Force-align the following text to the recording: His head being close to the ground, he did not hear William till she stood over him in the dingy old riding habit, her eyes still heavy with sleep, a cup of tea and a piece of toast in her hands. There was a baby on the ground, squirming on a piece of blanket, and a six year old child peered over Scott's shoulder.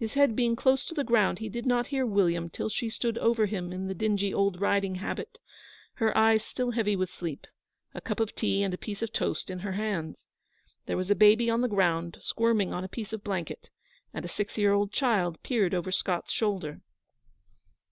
His 0.00 0.14
head 0.14 0.34
being 0.34 0.56
close 0.56 0.84
to 0.86 0.94
the 0.94 1.04
ground, 1.04 1.38
he 1.38 1.48
did 1.48 1.64
not 1.64 1.86
hear 1.86 2.04
William 2.04 2.50
till 2.50 2.68
she 2.68 2.90
stood 2.90 3.16
over 3.18 3.46
him 3.46 3.72
in 3.72 3.86
the 3.86 3.94
dingy 3.94 4.34
old 4.34 4.60
riding 4.60 4.96
habit, 4.96 5.38
her 5.92 6.18
eyes 6.18 6.42
still 6.42 6.72
heavy 6.72 6.96
with 6.96 7.08
sleep, 7.08 7.46
a 7.94 8.00
cup 8.00 8.18
of 8.18 8.34
tea 8.34 8.64
and 8.64 8.74
a 8.74 8.76
piece 8.76 9.00
of 9.00 9.12
toast 9.12 9.48
in 9.48 9.60
her 9.60 9.74
hands. 9.74 10.24
There 10.86 10.96
was 10.96 11.08
a 11.12 11.14
baby 11.14 11.48
on 11.48 11.60
the 11.60 11.68
ground, 11.68 12.18
squirming 12.20 12.72
on 12.72 12.82
a 12.82 12.88
piece 12.88 13.12
of 13.12 13.22
blanket, 13.22 13.70
and 14.12 14.24
a 14.24 14.28
six 14.28 14.58
year 14.58 14.72
old 14.72 14.90
child 14.90 15.40
peered 15.44 15.72
over 15.72 15.92
Scott's 15.92 16.32
shoulder. 16.32 16.80